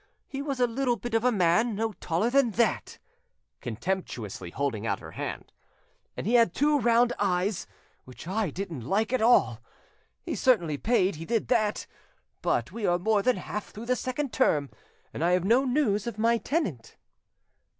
He 0.27 0.41
was 0.41 0.59
a 0.59 0.65
little 0.65 0.95
bit 0.95 1.13
of 1.13 1.23
a 1.23 1.31
man, 1.31 1.75
no 1.75 1.93
taller 1.93 2.31
than 2.31 2.49
that,"—contemptuously 2.53 4.49
holding 4.49 4.87
out 4.87 4.97
her 4.99 5.11
hand,—"and 5.11 6.25
he 6.25 6.33
had 6.33 6.55
two 6.55 6.79
round 6.79 7.13
eyes 7.19 7.67
which 8.03 8.27
I 8.27 8.49
didn't 8.49 8.81
like 8.83 9.13
at, 9.13 9.21
all. 9.21 9.61
He 10.23 10.33
certainly 10.33 10.77
paid, 10.79 11.17
he 11.17 11.25
did 11.25 11.49
that, 11.49 11.85
but 12.41 12.71
we 12.71 12.87
are 12.87 12.97
more 12.97 13.21
than 13.21 13.35
half 13.37 13.69
through 13.69 13.85
the 13.85 13.95
second 13.95 14.33
term 14.33 14.71
and 15.13 15.23
I 15.23 15.33
have 15.33 15.45
no 15.45 15.65
news 15.65 16.07
of 16.07 16.17
my 16.17 16.39
tenant." 16.39 16.97